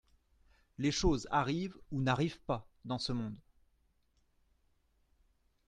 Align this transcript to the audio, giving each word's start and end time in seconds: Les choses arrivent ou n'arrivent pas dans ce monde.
Les 0.79 0.91
choses 0.91 1.27
arrivent 1.29 1.77
ou 1.91 2.01
n'arrivent 2.01 2.41
pas 2.47 2.67
dans 2.85 2.97
ce 2.97 3.11
monde. 3.11 3.35